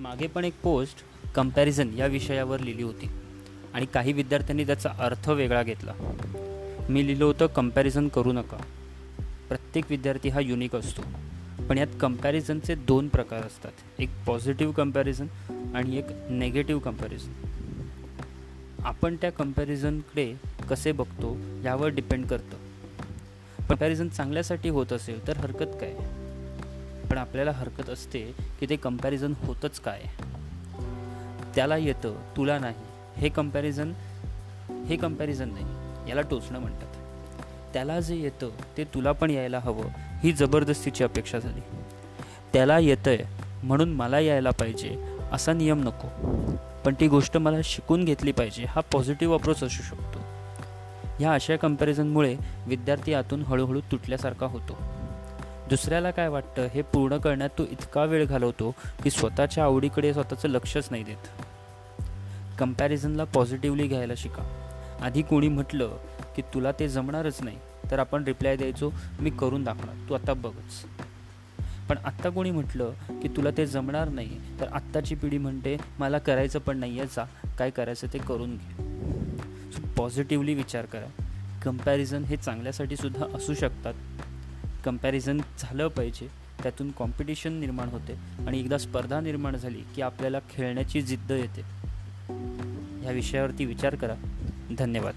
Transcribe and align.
मागे 0.00 0.26
पण 0.26 0.44
एक 0.44 0.54
पोस्ट 0.62 0.96
कंपॅरिझन 1.34 1.90
या 1.96 2.06
विषयावर 2.06 2.60
लिहिली 2.60 2.82
होती. 2.82 3.10
आणि 3.74 3.86
काही 3.86 4.12
विद्यार्थ्यांनी 4.12 4.66
त्याचा 4.66 4.90
अर्थ 4.98 5.30
वेगळा 5.30 5.62
घेतला. 5.62 5.92
मी 6.88 7.06
लिहिलं 7.06 7.24
होतं 7.24 7.46
कंपॅरिझन 7.46 8.08
करू 8.08 8.32
नका. 8.32 8.56
प्रत्येक 9.48 9.84
विद्यार्थी 9.90 10.28
हा 10.28 10.40
युनिक 10.40 10.76
असतो. 10.76 11.02
पण 11.68 11.78
यात 11.78 11.86
कंपॅरिझनचे 12.00 12.74
दोन 12.74 13.08
प्रकार 13.08 13.38
असतात. 13.38 13.72
एक 13.98 14.08
पॉझिटिव्ह 14.26 14.74
कंपॅरिझन 14.74 15.26
आणि 15.74 15.96
एक 15.96 16.04
नेगेटिव्ह 16.30 16.82
कंपॅरिझन 16.82 17.32
आपण 18.80 19.16
त्या 19.16 19.32
कम्पॅरिझनकडे 19.32 20.34
कसे 20.70 20.92
बघतो 20.92 21.36
यावर 21.64 21.88
डिपेंड 21.88 22.26
करतं. 22.26 22.56
कंपॅरिझन 23.68 24.08
चांगल्यासाठी 24.08 24.68
होत 24.68 24.92
असेल 24.92 25.26
तर 25.26 25.36
हरकत 25.36 25.76
काय? 25.80 26.19
पण 27.10 27.18
आपल्याला 27.18 27.50
हरकत 27.50 27.90
असते 27.90 28.20
की 28.60 28.66
ते 28.70 28.76
कंपॅरिझन 28.76 29.32
होतच 29.46 29.80
काय? 29.80 30.02
त्याला 31.54 31.76
येतं 31.76 32.14
तुला 32.36 32.58
नाही. 32.58 32.74
हे 33.16 33.28
कंपॅरिझन 33.28 33.92
हे 34.86 34.96
कंपॅरिझन 34.96 35.48
नाही. 35.48 35.64
याला 36.10 36.20
टोचणं 36.20 36.58
म्हणतात. 36.58 36.88
त्याला 37.72 38.00
जे 38.00 38.16
येतं 38.16 38.50
ते 38.76 38.84
तुला 38.84 39.12
पण 39.12 39.30
यायला 39.30 39.58
हवं. 39.58 39.84
ही 39.96 40.32
जबरदस्तीची 40.32 41.04
अपेक्षा 41.04 41.38
झाली. 41.38 41.60
त्याला 42.52 42.78
येतं 42.78 43.10
आहे 43.10 43.24
म्हणून 43.62 43.90
मला 43.90 44.18
यायला 44.18 44.50
पाहिजे 44.50 45.16
असा 45.32 45.52
नियम 45.52 45.82
नको. 45.82 46.08
पण 46.84 46.94
ती 47.00 47.08
गोष्ट 47.08 47.36
मला 47.36 47.56
शिकून 47.64 48.04
घेतली 48.04 48.32
पाहिजे 48.32 48.64
हा 48.64 48.80
पॉझिटिव्ह 48.80 49.34
अप्रोच 49.34 49.56
असू 49.56 49.82
शकतो. 49.82 50.18
ह्या 51.18 51.32
अशा 51.32 51.56
कम्पॅरिझनमुळे 51.56 52.36
विद्यार्थी 52.66 53.14
आतून 53.14 53.42
हळूहळू 53.42 53.80
तुटल्यासारखा 53.80 54.46
होतो. 54.46 54.99
दुसऱ्याला 55.70 56.10
काय 56.10 56.28
वाटतं? 56.28 56.66
हे 56.66 56.82
पूर्ण 56.82 57.16
करण्यात 57.16 57.50
तो 57.58 57.62
इतका 57.62 58.04
वेळ 58.04 58.26
घालवतो 58.26 58.74
की 59.02 59.10
स्वतःच्या 59.10 59.64
आवडीकडे 59.64 60.12
स्वतःचं 60.12 60.48
लक्षच 60.48 60.88
नाही 60.90 61.04
देत. 61.04 61.42
कंपॅरिझनला 62.58 63.24
पॉझिटिव्हली 63.24 63.86
घ्यायला 63.86 64.12
शिका. 64.16 64.42
आधी 65.00 65.22
कोणी 65.22 65.48
म्हटलं 65.48 65.96
की 66.36 66.42
तुला 66.42 66.72
ते 66.72 66.88
जमणारच 66.88 67.42
नाही 67.42 67.56
तर 67.90 67.98
आपण 67.98 68.24
रिप्लाय 68.24 68.56
द्यायचो 68.56 68.90
मी 69.20 69.30
करून 69.30 69.64
दाखवणार. 69.64 69.94
तू 70.08 70.14
आता 70.14 70.32
बघच. 70.32 70.84
पण 71.88 71.98
आत्ता 72.04 72.30
कोणी 72.30 72.50
म्हटलं 72.50 72.92
की 73.22 73.28
तुला 73.28 73.48
ते 73.56 73.66
जमणार 73.66 74.08
नाही 74.08 74.40
तर 74.60 74.68
आत्ताची 74.72 75.14
पिढी 75.14 75.38
म्हणते 75.38 75.76
मला 75.98 76.18
करायचं 76.18 76.58
पण 76.58 76.78
नाही 76.78 76.98
आहे 76.98 77.08
जा. 77.08 77.24
काय 77.58 77.70
करायचं 77.70 78.06
ते 78.12 78.18
करून 78.18 78.56
घे. 78.56 78.74
सो 79.72 79.82
पॉझिटिव्हली 79.96 80.54
विचार 80.54 80.84
करा. 80.84 81.22
कंपॅरिझन 81.62 82.24
हे 82.24 82.36
चांगल्यासाठी 82.36 82.96
सुद्धा 82.96 83.26
असू 83.34 83.54
शकतात. 83.54 83.94
कंपॅरिझन 84.84 85.40
झालं 85.58 85.88
पाहिजे 85.88 86.28
त्यातून 86.62 86.90
कॉम्पिटिशन 86.90 87.52
निर्माण 87.52 87.88
होते 87.88 88.12
आणि 88.46 88.60
एकदा 88.60 88.78
स्पर्धा 88.78 89.20
निर्माण 89.20 89.56
झाली 89.56 89.82
की 89.94 90.02
आपल्याला 90.02 90.38
खेळण्याची 90.50 91.02
जिद्द 91.02 91.32
येते. 91.32 91.60
ह्या 93.02 93.12
विषयावरती 93.12 93.64
विचार 93.64 93.94
करा. 93.94 94.14
धन्यवाद. 94.78 95.14